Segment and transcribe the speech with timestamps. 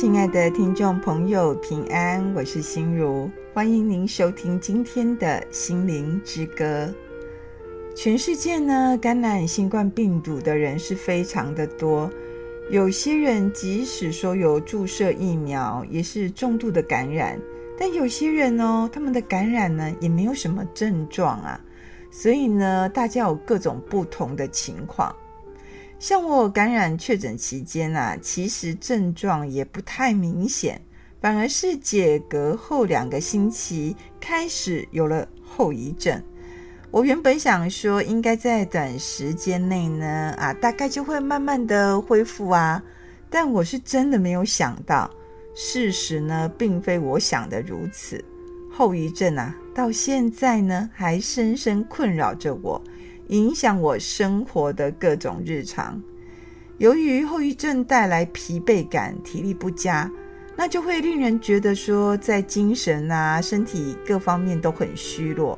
[0.00, 6.88] 亲爱的听众朋友，平安，我是心如，欢迎您收听今天的心灵之歌。
[7.94, 12.10] 全世界呢，感染新冠病毒的人是非常的多，
[12.70, 17.38] 有些人即使说有注射疫苗，也是重度的感染，
[17.78, 21.60] 但有些人哦，他们的感染呢，也没有什么症状啊，
[22.10, 25.14] 所以呢，大家有各种不同的情况。
[26.00, 30.80] 像我感染确诊期间啊，其实症状也不太明显，
[31.20, 36.20] 反而是解隔后两个星期开始有了后遗症。
[36.90, 42.82] 我原本想说，应该在短时间内呢，啊，大概就会慢慢的恢复啊，
[43.28, 45.10] 但我是真的没有想到，
[45.54, 48.24] 事实呢，并非我想的如此。
[48.72, 52.82] 后遗症啊，到现在呢，还深深困扰着我。
[53.30, 56.02] 影响我生活的各种日常。
[56.78, 60.10] 由于后遗症带来疲惫感、体力不佳，
[60.56, 65.56] 那就会令人觉得说，在精神啊、身体各方面都很虚弱。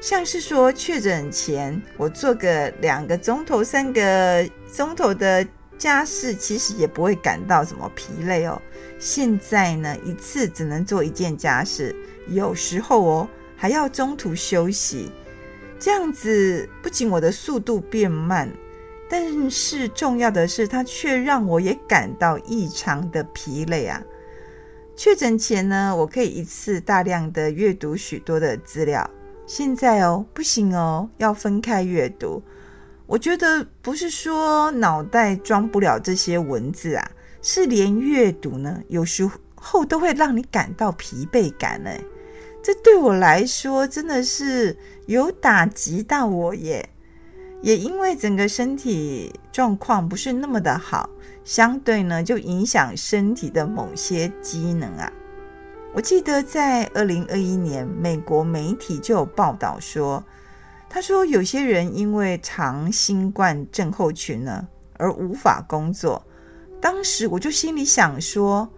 [0.00, 5.44] 像是说确诊前，我做个两个钟头、三个钟头的
[5.76, 8.60] 家事，其实也不会感到什么疲累哦。
[9.00, 11.92] 现在呢，一次只能做一件家事，
[12.28, 15.10] 有时候哦，还要中途休息。
[15.84, 18.50] 这样子不仅我的速度变慢，
[19.06, 24.02] 但是重要的是，它却让我也感到异常的疲累啊！
[24.96, 29.10] 确诊前呢，我可以一次大量的阅读许多的资料，
[29.46, 32.42] 现在哦不行哦，要分开阅读。
[33.04, 37.10] 我觉得不是说脑袋装不了这些文字啊，
[37.42, 41.90] 是连阅读呢，有时候都会让你感到疲惫感呢。
[42.64, 46.88] 这对我来说真的是有打击到我耶，
[47.60, 51.10] 也因为整个身体状况不是那么的好，
[51.44, 55.12] 相对呢就影响身体的某些机能啊。
[55.92, 60.24] 我记得在二零二一年，美国媒体就有报道说，
[60.88, 64.66] 他说有些人因为长新冠症候群呢
[64.96, 66.26] 而无法工作。
[66.80, 68.70] 当时我就心里想说，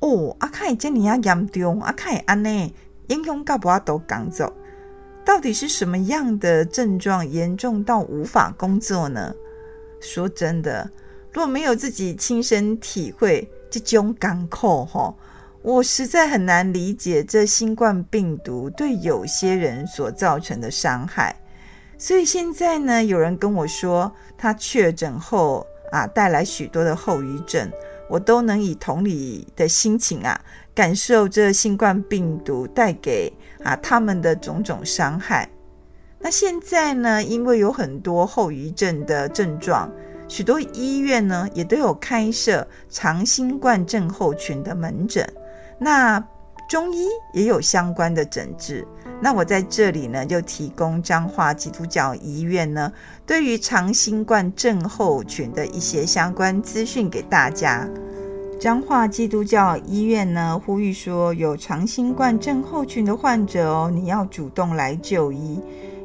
[0.00, 2.74] 哦，阿凯这你亚严重，阿凯安内。
[3.08, 4.52] 英雄干部都赶走，
[5.24, 9.34] 到底是什么样的症状严重到无法工作呢？
[10.00, 10.88] 说真的，
[11.32, 15.16] 若没有自己亲身体会这种艰苦吼，
[15.62, 21.34] 我实在很难理解这新冠病毒对有些人所造成的伤害。
[21.96, 27.68] 所以现在呢，有人跟我说他确诊后啊，带来许多的后遗症，
[28.08, 30.40] 我都能以同理的心情啊。
[30.78, 33.32] 感受这新冠病毒带给
[33.64, 35.50] 啊他们的种种伤害。
[36.20, 39.90] 那现在呢，因为有很多后遗症的症状，
[40.28, 45.28] 许多医院呢也都有开设长新冠症候群的门诊。
[45.80, 46.24] 那
[46.70, 48.86] 中医也有相关的诊治。
[49.20, 52.92] 那我在这里呢，就提供彰化基督教医院呢
[53.26, 57.84] 对于长新冠症候群的一些相关资讯给大家。
[58.58, 65.60] 彰化基督教医院呢，呼吁说有长新冠症候群的患者哦，你要主动来就医，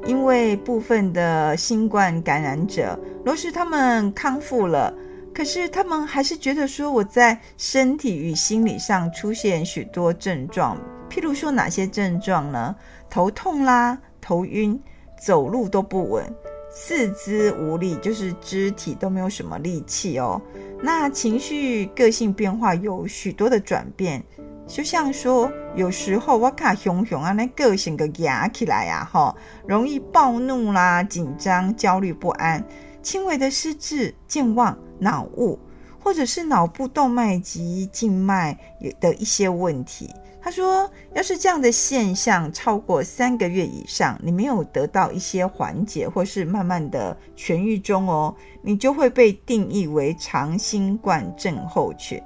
[0.05, 4.93] 因为部分的新冠感染者，若是他们康复了，
[5.33, 10.77] 可是他们还是觉得说我在身体与心理上出现许多症状，
[11.09, 12.75] 譬如说哪些症状呢？
[13.09, 14.79] 头痛啦，头晕，
[15.19, 16.23] 走路都不稳。
[16.75, 20.41] 四肢无力，就是肢体都没有什么力气哦。
[20.81, 24.23] 那情绪、个性变化有许多的转变，
[24.65, 29.35] 就像说，有时候我卡熊熊啊，那个性个压起来呀，哈，
[29.67, 32.65] 容易暴怒啦、紧张、焦虑不安，
[33.03, 35.59] 轻微的失智、健忘、脑雾，
[35.99, 38.57] 或者是脑部动脉及静脉
[38.99, 40.09] 的一些问题。
[40.43, 52.21] 他说：“要是这样的现象超过三个月以上，你没有得到一些缓解，或是慢慢的痊愈中哦，你就会被定义为长新冠症候群。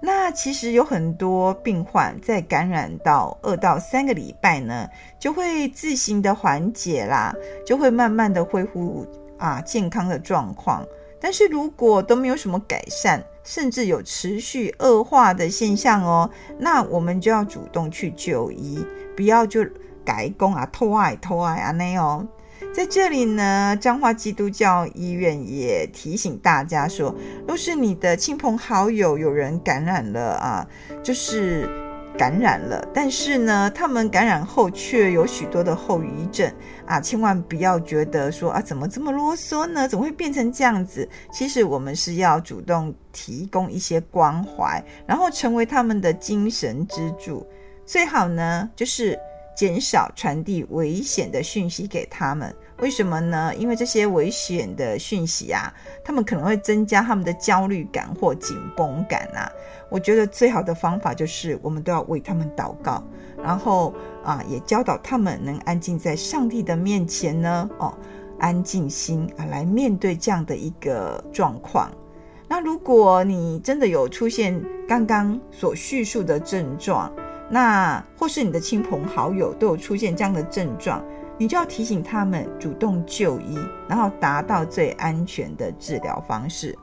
[0.00, 4.88] 那其实有很多病患在感染到二到三个礼拜呢，
[5.18, 7.34] 就会自行的缓解啦，
[7.66, 9.04] 就会慢慢的恢复
[9.38, 10.86] 啊健康的状况。
[11.20, 18.84] 但是如果都没有什么改善，甚至有持续恶化的现象哦，那我们就要主动去就医，
[19.16, 19.64] 不要就
[20.04, 22.26] 改工啊、偷爱、偷爱啊那哦。
[22.74, 27.14] 在这里呢，彰化基督教医院也提醒大家说，
[27.48, 30.66] 若是你的亲朋好友有人感染了啊，
[31.02, 31.68] 就是
[32.20, 36.52] 感染了，但是呢，他们感染后却有许多的后遗症
[36.84, 37.00] 啊！
[37.00, 39.88] 千万不要觉得说啊，怎么这么啰嗦呢？
[39.88, 41.08] 怎么会变成这样子？
[41.32, 47.46] 其实我们是要主动提供一些关怀，然后成为他们的精神支柱。
[47.86, 49.18] 最好呢，就是
[49.56, 52.54] 减少传递危险的讯息给他们。
[52.80, 53.54] 为什么呢？
[53.54, 55.72] 因为这些危险的讯息啊，
[56.02, 59.50] 他们可能会增加他们的焦虑感或紧绷感啊。
[59.90, 63.02] 我觉得最好的方法就是，我们都要为他们祷告，
[63.42, 63.94] 然后
[64.24, 67.92] 啊，也教导他们能安静在上帝的面前呢，哦，
[68.38, 71.90] 安静心啊，来面对这样的一个状况。
[72.48, 77.12] 那如果你真的有出现刚刚所叙述的症状，
[77.50, 81.04] 那或是你的亲朋好友都有出现这样的症状，
[81.40, 83.58] 你就要提醒他们主动就医，
[83.88, 86.78] 然后达到最安全的治疗方式。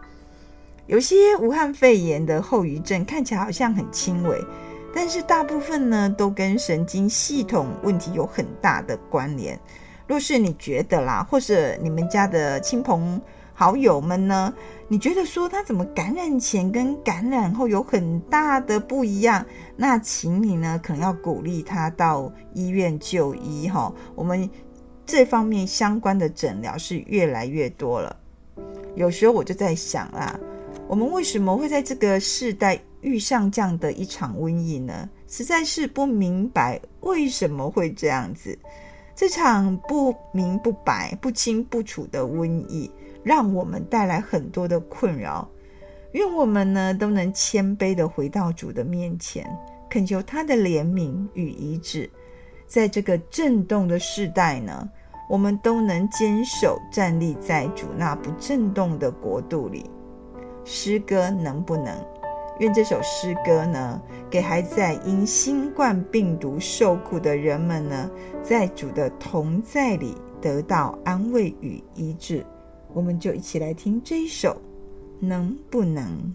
[0.88, 4.44] 有些武汉肺炎的后遗症看起来好像很轻微，
[4.96, 9.60] 但是大部分呢都跟神经系统问题有很大的关联。
[10.08, 13.22] 若是你觉得啦，或者你们家的亲朋
[13.60, 14.54] 好友们呢，
[14.88, 19.44] 你觉得说他怎么感染前跟感染后有很大的不一样，
[19.76, 23.92] 那请你呢可能要鼓励他到医院就医哈。
[24.14, 24.48] 我们
[25.08, 28.16] 这方面相关的诊疗是越来越多了。
[28.94, 30.40] 有时候我就在想啦。
[30.88, 35.10] 我们为什么会在这个世代遇上这样的一场瘟疫呢？
[35.28, 38.56] 实在是不明白为什么会这样子。
[39.16, 42.92] 这场不明不白、不清不楚的瘟疫，
[43.28, 45.46] 让我们带来很多的困扰。
[46.14, 49.46] 愿我们呢都能谦卑地回到主的面前，
[49.90, 52.10] 恳求他的怜悯与医治。
[52.68, 54.90] 在这个震动的世代呢，
[55.30, 59.92] 我们都能坚守站立在主那不震动的国度里。
[60.64, 61.94] 诗歌能不能？
[62.60, 68.10] 愿这首诗歌呢，给还在因新冠病毒受苦的人们呢，
[68.42, 72.46] 在主的同在里得到安慰与医治。
[72.94, 74.62] 我们就一起来听这一首，
[75.20, 76.34] 能不能？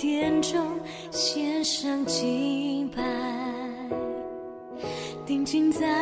[0.00, 0.80] 点钟
[1.10, 3.02] 献上敬拜
[5.26, 5.99] 定睛在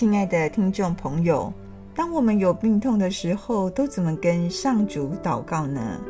[0.00, 1.52] 亲爱的听众朋友，
[1.94, 6.00] 当我们有病痛的时候，都怎么跟上主祷告呢？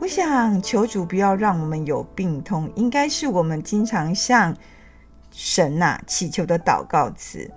[0.00, 4.56] 我想求主不要让我们有病痛，应该是我们经常向
[5.30, 7.50] 神呐、啊、祈求的祷告词。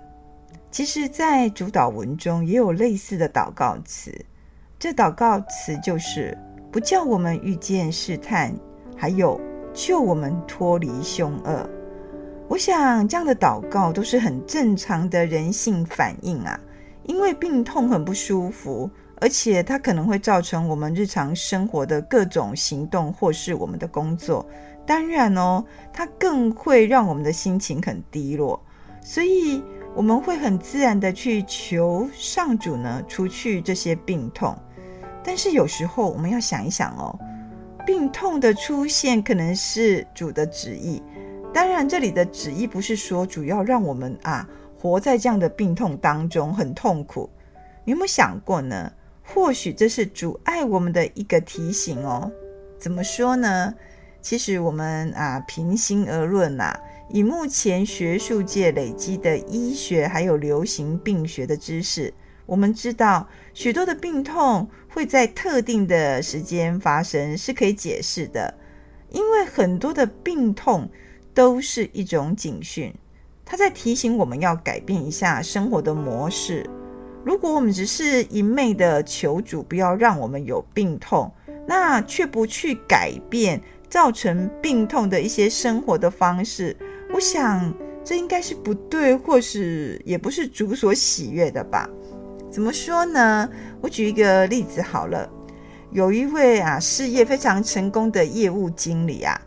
[0.70, 4.14] 其实，在主祷文中也有类似的祷告词，
[4.78, 6.36] 这祷告词就是
[6.70, 8.54] 不叫我们遇见试探，
[8.94, 9.40] 还有
[9.72, 11.66] 救我们脱离凶恶。
[12.50, 16.58] 我想这样的祷告都是很正常的人性反应啊，
[17.04, 18.90] 因为病痛很不舒服，
[19.20, 24.44] 而且它可能会造成我们日常生活的各种行动或是我们的工作。
[24.84, 28.60] 当然哦，它更会让我们的心情很低落，
[29.00, 29.62] 所以
[29.94, 34.58] 我们会很自然的去求上主呢，除去这些病痛。
[35.22, 37.16] 但是有时候我们要想一想哦，
[37.86, 41.00] 病痛的出现可能是主的旨意。
[41.52, 47.28] 当然，这里的旨意不是说主要让我们啊活在这样的病痛当中很痛苦。
[47.84, 48.92] 你有没有想过呢？
[49.22, 52.30] 或许这是阻碍我们的一个提醒哦。
[52.78, 53.74] 怎么说呢？
[54.22, 62.14] 其实我们啊，平心而论呐、啊，以目前学术界累积的医学还有流行病学的知识，
[62.46, 68.54] 我们知道许多的病痛会在特定的时间发生是可以解释的，
[69.10, 70.88] 因为很多的病痛。
[71.34, 72.92] 都是一种警讯，
[73.44, 76.68] 他在提醒我们要改变一下生活的模式。
[77.24, 81.30] 如果我们只是一昧的求主不要让我们有病痛，
[81.66, 86.76] 那却不去改变造成病痛的一些生活的方式，
[87.12, 87.72] 我想
[88.02, 91.88] 这应该是不对，或是也不是主所喜悦的吧？
[92.50, 93.48] 怎么说呢？
[93.80, 95.30] 我举一个例子好了，
[95.92, 99.40] 有一位啊事业非常成功的业务经理啊。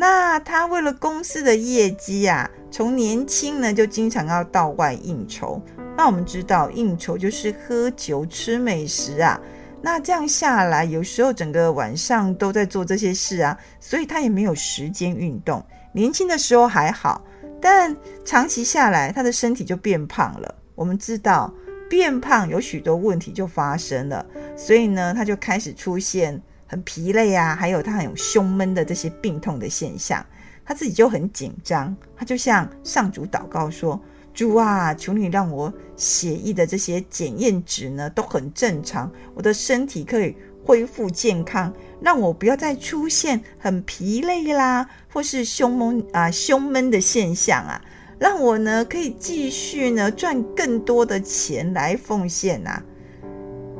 [0.00, 5.60] 那他为了公司的业绩啊，从年轻呢就经常要到外应酬。
[5.96, 9.40] 那我们知道应酬就是喝酒吃美食啊。
[9.82, 15.60] 那这样下来，有时候整个晚上都在做这些事啊，所以他也没有时间运动。
[15.92, 17.24] 年轻的时候还好，
[17.60, 20.54] 但长期下来，他的身体就变胖了。
[20.76, 21.52] 我们知道
[21.90, 24.24] 变胖有许多问题就发生了，
[24.56, 26.40] 所以呢，他就开始出现。
[26.68, 30.24] 很疲累啊，还有他很有胸闷的这些病痛的现象，
[30.64, 33.98] 他自己就很紧张，他就向上主祷告说
[34.34, 41.72] ：“主啊，求你让我血液的这些检验值呢都很正常，我的身体可以恢复健康，
[42.02, 47.80] 让我不要再出现很疲累啦，或是胸闷啊胸闷的现象啊，
[48.18, 52.82] 让我呢可以继续呢赚更多的钱来奉献啊。”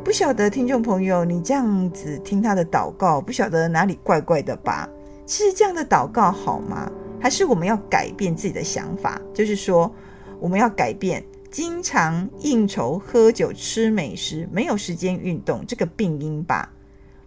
[0.09, 4.89] 不晓得听众朋友，你这样子听他的祷告，不晓得哪里怪怪的吧？
[5.27, 6.91] 其实这样的祷告好吗？
[7.21, 9.21] 还是我们要改变自己的想法？
[9.35, 9.95] 就是说，
[10.41, 16.73] 我们要改变经常应酬、喝酒、吃美食，没有时间运动这个病因吧？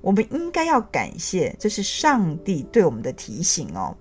[0.01, 3.95] 我们应该要感谢，这是上帝对我们的提醒哦。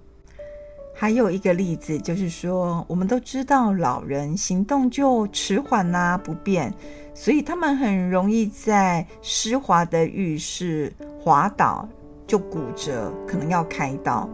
[1.01, 6.71] 还有一个例子，就是说，我们都知道老人行动就迟缓呐、啊，不便，
[7.15, 11.89] 所以他们很容易在湿滑的浴室滑倒，
[12.27, 14.29] 就骨折，可能要开刀。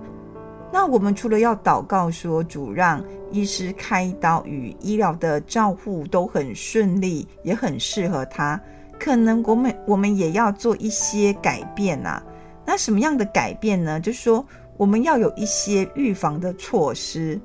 [0.73, 8.61] 那我们除了要祷告说主让医师开刀与医疗的照护都很顺利，也很适合他，
[8.99, 12.25] 可能我们我们也要做一些改变呐、啊。
[12.67, 14.01] 那什么样的改变呢？
[14.01, 14.45] 就是说。
[14.77, 17.41] 我们要有一些预防的措施，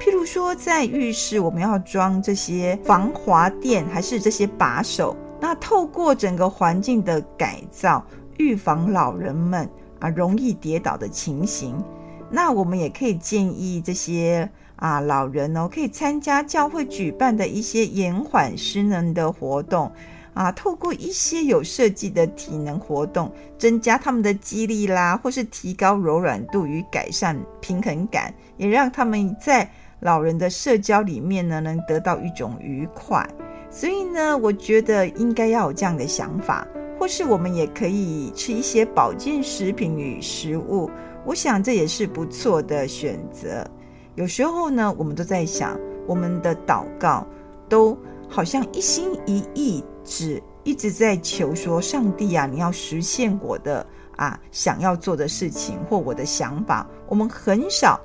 [0.00, 5.16] 譬如说，在浴室我们要装这些防滑垫，还是这些把手。
[5.40, 8.04] 那透过整个环境的改造，
[8.38, 11.82] 预防老人们啊容易跌倒的情形。
[12.30, 19.92] 那我们也可以建议这些啊老人哦，可以参加教会举办的一些延缓失能的活动。
[20.34, 29.70] 啊，透过一些有设计的体能活动，增加他们的肌力啦，或是提高柔软度与改善平衡感，也让他们在
[30.00, 33.28] 老人的社交里面呢，能得到一种愉快。
[33.70, 36.66] 所以呢，我觉得应该要有这样的想法，
[36.98, 40.90] 或是我们也可以吃一些保健食品与食物，
[41.26, 43.66] 我想这也是不错的选择。
[44.14, 47.26] 有时候呢，我们都在想，我们的祷告
[47.68, 47.96] 都。
[48.28, 58.00] 好像一心一意只一直在求说：“上帝啊，你要实现我的啊想要做的事情或我的想法。”我们很少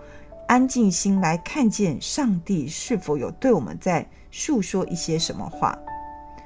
[0.48, 5.77] 安静心来看见上帝是否有对我们在诉说一些什么话。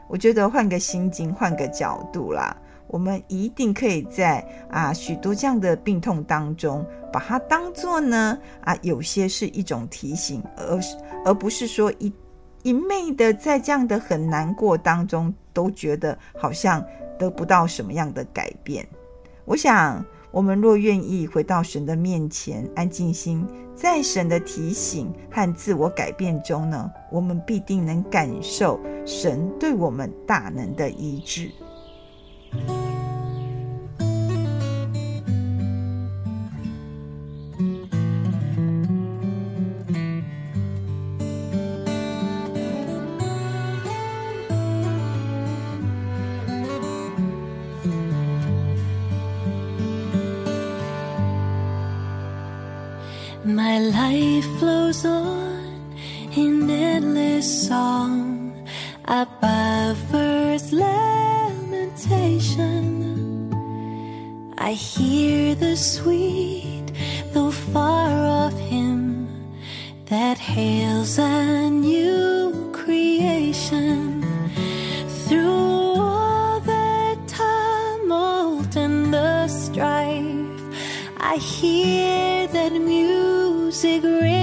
[0.07, 2.55] 我觉得换个心境，换个角度啦，
[2.87, 10.79] 我们一定可以在啊许多这样的病痛当中，把它当做呢啊有些是一种提醒，而
[11.23, 12.11] 而不是说一
[12.63, 16.85] 一昧的在这样的很难过当中，都觉得好像
[17.17, 18.87] 得不到什么样的改变。
[19.45, 31.51] 我想，我们若愿意回到神的面前，安静心，在神的提醒和自我改变中呢，我们必定能感受神对我们大能的医治。
[55.05, 58.67] in endless song
[59.05, 62.11] above earth's lamentation.
[64.57, 66.91] I hear the sweet,
[67.33, 69.27] though far off hymn
[70.05, 74.23] that hails a new creation.
[75.25, 80.61] Through all the tumult and the strife,
[81.17, 84.40] I hear that music.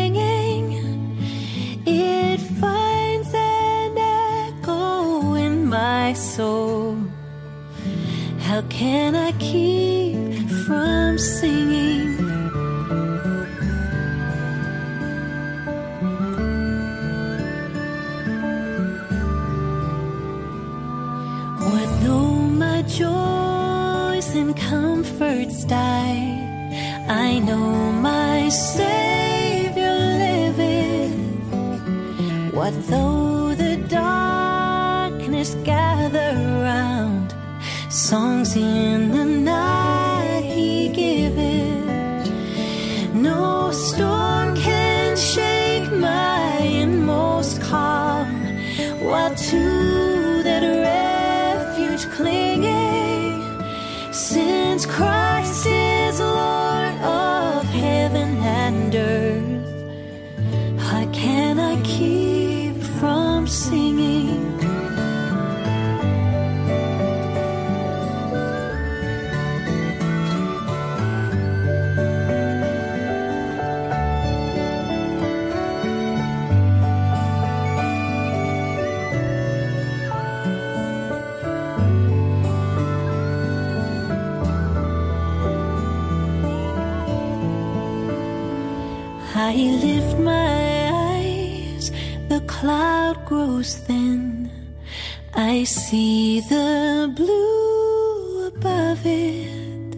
[8.58, 10.16] How can I keep
[10.66, 12.16] from singing?
[21.70, 31.14] What though my joys and comforts die, I know my Savior liveth.
[32.52, 33.27] What though
[38.08, 39.37] songs in the night.
[89.50, 91.90] I lift my eyes,
[92.28, 94.50] the cloud grows thin.
[95.32, 99.96] I see the blue above it.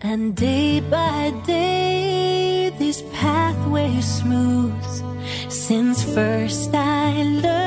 [0.00, 5.02] And day by day, this pathway smooths.
[5.50, 7.63] Since first I learned.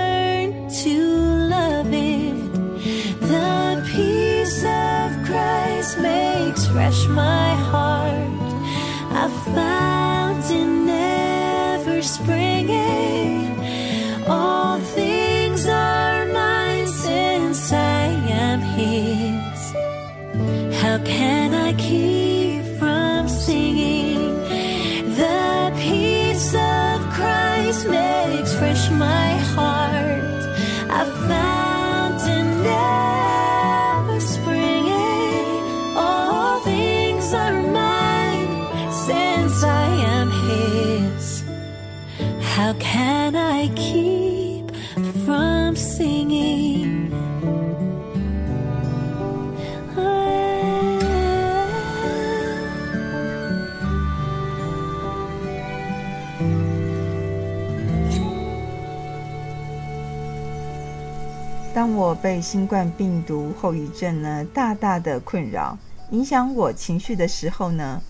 [61.88, 65.78] 当我被新冠病毒后遗症呢大大的困扰，
[66.12, 68.02] 影响我情绪的时候呢，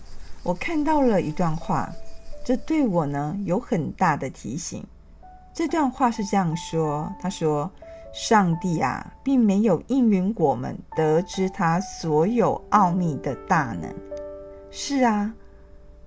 [0.42, 1.88] 我看到了一段话，
[2.44, 4.84] 这对我呢有很大的提醒。
[5.54, 7.70] 这段话是这样说：他说，
[8.12, 13.88] 上帝啊，并没有应允我们得知他所有奥秘的大能。
[14.72, 15.32] 是啊，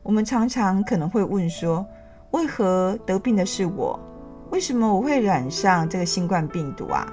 [0.03, 1.85] 我们常常可能会问说，
[2.31, 3.97] 为何得病的是我？
[4.49, 7.07] 为什么我会染上这个新冠病毒啊？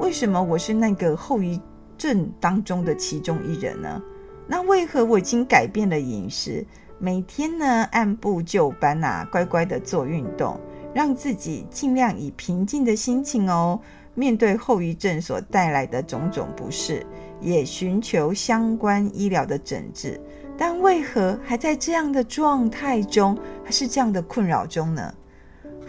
[0.00, 1.60] 为什么我是那个后遗
[1.98, 4.02] 症当中的其中一人呢？
[4.46, 6.66] 那为何我已经改变了饮食，
[6.98, 10.58] 每天呢按部就班啊，乖乖的做运动，
[10.94, 13.78] 让自己尽量以平静的心情哦，
[14.14, 17.06] 面对后遗症所带来的种种不适，
[17.38, 20.18] 也寻求相关医疗的诊治。
[20.56, 25.14] 但为何还在这样的状态中，还是这样的困扰中呢？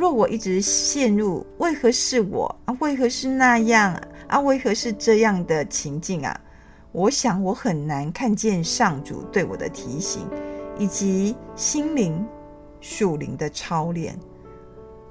[0.02, 2.76] 若我一直陷入“为何是我啊？
[2.80, 3.94] 为何是那样
[4.28, 4.40] 啊？
[4.40, 6.42] 为何是这样的情境啊？”
[6.92, 10.28] 我想我很难看见上主对我的提醒，
[10.80, 12.26] 以及心灵
[12.80, 14.18] 属灵的操练。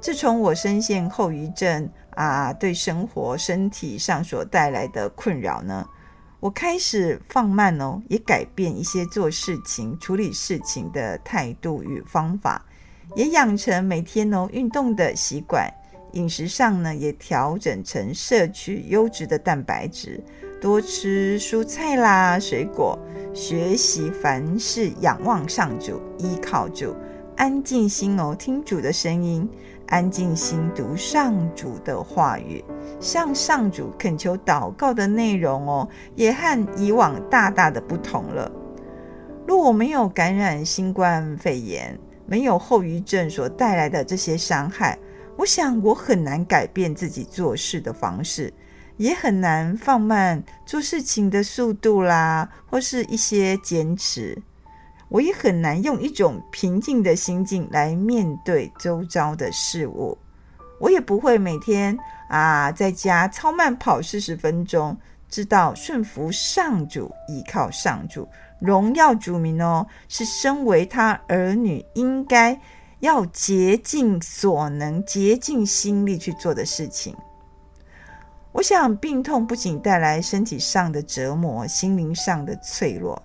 [0.01, 5.89] 自从我深陷后遗症啊，对生活身体上所带来的困扰呢，
[6.41, 12.67] 我开始放慢哦，也改变一些做事情、处理事情的态度与方法，
[13.15, 15.73] 也养成每天哦运动的习惯。
[16.13, 20.21] 饮食上呢，也调整成摄取优质的蛋白质，
[20.61, 22.99] 多吃蔬菜啦、水果，
[23.33, 26.97] 学习凡事仰望上主，依靠主，
[27.37, 29.49] 安静心哦，听主的声音，
[29.87, 32.65] 安静心读上主的话语，
[32.99, 38.51] 向上主恳求祷告的内容哦，也和以往大大的不同了。
[39.47, 41.97] 若我没有感染新冠肺炎，
[42.31, 44.97] 没有后遗症所带来的这些伤害。
[45.37, 48.53] 我想，我很难改变自己做事的方式，
[48.99, 54.41] 也很难放慢做事情的速度啦，或是一些坚持。
[55.09, 60.17] 我也很难用一种平静的心境来面对周遭的事物。
[60.79, 64.97] 我也不会每天啊在家超慢跑四十分钟，
[65.29, 68.29] 知道顺服上主，依靠上主，
[68.61, 72.61] 荣耀主名哦，是身为他儿女应该。
[73.01, 77.17] 要竭尽所能、竭尽心力去做的事情。
[78.53, 83.23] 我想，病痛不仅带来身体上的折磨，心灵上的脆弱，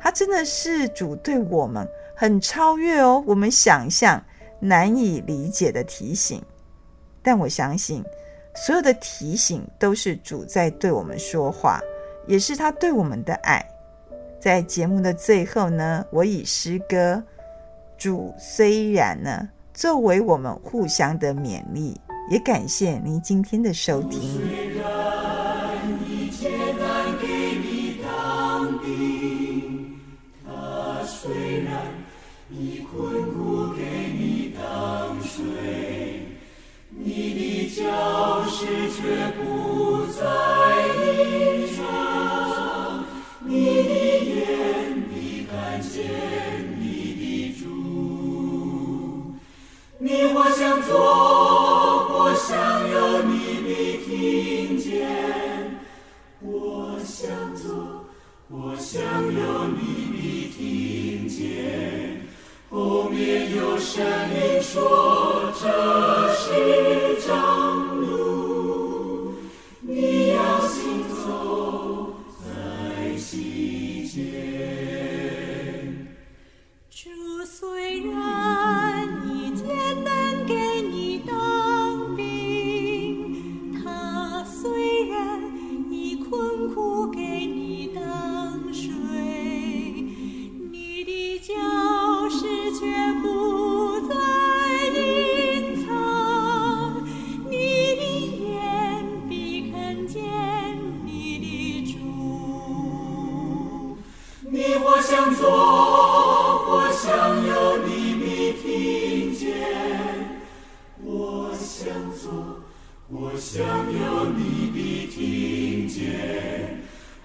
[0.00, 4.24] 它真的是主对我们很超越哦，我们想象
[4.60, 6.42] 难以理解的提醒。
[7.22, 8.02] 但我相信，
[8.54, 11.82] 所有的提醒都是主在对我们说话，
[12.26, 13.62] 也是他对我们的爱。
[14.40, 17.22] 在节目的最后呢，我以诗歌。
[17.96, 24.20] 主虽然呢，作为我们互相的勉励，也感谢您今天的收听。
[37.00, 39.77] 你，的脚石却不
[50.68, 53.32] 向左，我向右，你
[53.64, 55.00] 必听见；
[56.42, 58.04] 我向左，
[58.48, 59.02] 我向
[59.32, 59.80] 右，你
[60.12, 62.20] 必听见。
[62.68, 65.64] 后面有声音说：“这
[66.34, 66.97] 是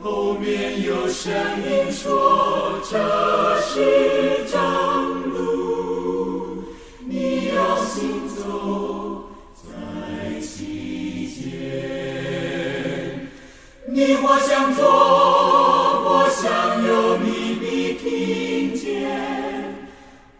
[0.03, 2.99] 后面有声音说：“这
[3.61, 4.59] 是正
[5.31, 6.65] 路，
[7.07, 9.63] 你要行走在
[10.41, 13.29] 其间。
[13.87, 19.07] 你或向左，我向右，你必听见；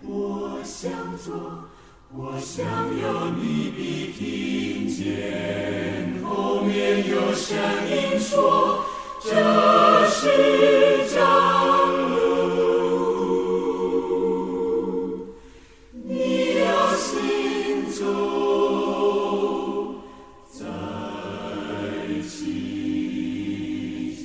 [0.05, 1.33] 我向左，
[2.13, 2.65] 我向
[3.01, 7.55] 右，你必听见。”后面有声
[7.89, 8.83] 音说。
[9.25, 9.29] 这
[10.09, 11.21] 是长
[12.09, 12.17] 路
[15.93, 18.03] 你我心中
[20.51, 20.59] 再
[22.27, 22.35] 期
[24.13, 24.21] 许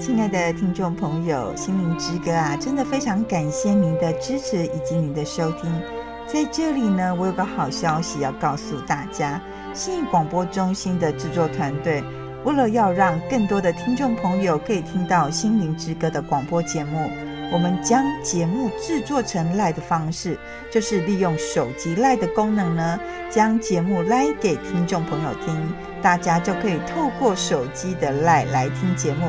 [0.00, 5.95] 亲爱的听众朋友心灵之歌啊真的非常感谢您的支持以及您的收听。
[6.26, 9.40] 在这里呢，我有个好消息要告诉大家，
[9.72, 12.02] 信广播中心的制作团队，
[12.44, 17.08] 为了要让更多的听众朋友可以听到心灵之歌的广播节目。
[17.52, 20.36] 我们将节目制作成 LINE 的方式，
[20.68, 22.98] 就是利用手机 LINE 的功能呢，
[23.30, 29.28] 将节目赖给听众朋友听，大家就可以透过手机的赖来听节目。